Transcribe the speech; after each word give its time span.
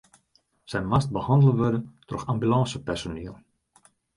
Sy 0.71 0.81
moast 0.93 1.11
behannele 1.17 1.53
wurde 1.61 1.83
troch 2.09 2.27
ambulânsepersoniel. 2.35 3.41